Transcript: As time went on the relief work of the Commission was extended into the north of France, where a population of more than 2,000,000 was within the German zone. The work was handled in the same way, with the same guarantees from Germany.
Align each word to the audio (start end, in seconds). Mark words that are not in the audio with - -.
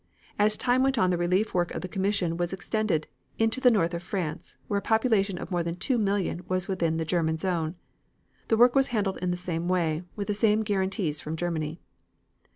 As 0.39 0.57
time 0.57 0.81
went 0.81 0.97
on 0.97 1.11
the 1.11 1.17
relief 1.19 1.53
work 1.53 1.69
of 1.75 1.83
the 1.83 1.87
Commission 1.87 2.35
was 2.35 2.53
extended 2.53 3.05
into 3.37 3.61
the 3.61 3.69
north 3.69 3.93
of 3.93 4.01
France, 4.01 4.57
where 4.67 4.79
a 4.79 4.81
population 4.81 5.37
of 5.37 5.51
more 5.51 5.61
than 5.61 5.75
2,000,000 5.75 6.49
was 6.49 6.67
within 6.67 6.97
the 6.97 7.05
German 7.05 7.37
zone. 7.37 7.75
The 8.47 8.57
work 8.57 8.73
was 8.73 8.87
handled 8.87 9.19
in 9.21 9.29
the 9.29 9.37
same 9.37 9.67
way, 9.67 10.01
with 10.15 10.25
the 10.27 10.33
same 10.33 10.63
guarantees 10.63 11.21
from 11.21 11.35
Germany. 11.35 11.79